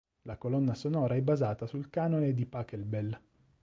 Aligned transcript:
La 0.23 0.35
colonna 0.35 0.73
sonora 0.73 1.13
è 1.13 1.21
basata 1.21 1.67
sul 1.67 1.91
"Canone 1.91 2.33
di 2.33 2.47
Pachelbel". 2.47 3.19